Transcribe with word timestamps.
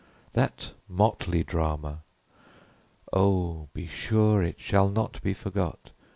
That 0.33 0.73
motley 0.87 1.43
drama! 1.43 2.01
oh, 3.13 3.69
be 3.71 3.85
sure 3.85 4.41
It 4.41 4.59
shall 4.59 4.89
not 4.89 5.21
be 5.21 5.35
forgot! 5.35 5.91